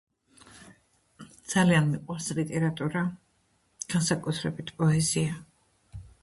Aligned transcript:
ძალიან 1.51 1.85
მიყვარს 1.89 2.29
ლიტერატურა, 2.39 3.03
განსაკუთრებით 3.95 4.73
პოეზია. 4.81 5.39